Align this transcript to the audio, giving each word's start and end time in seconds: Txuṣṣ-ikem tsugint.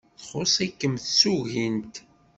Txuṣṣ-ikem 0.21 0.93
tsugint. 0.99 1.95